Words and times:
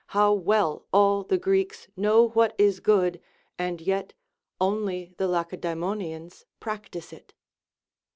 how 0.17 0.33
well 0.33 0.83
all 0.91 1.21
the 1.23 1.37
Greeks 1.37 1.87
know 1.95 2.29
what 2.29 2.55
is 2.57 2.79
good, 2.79 3.21
and 3.59 3.79
yet 3.79 4.13
only 4.59 5.13
the 5.19 5.27
Lace 5.27 5.51
daemonians 5.53 6.43
practise 6.59 7.13
it 7.13 7.35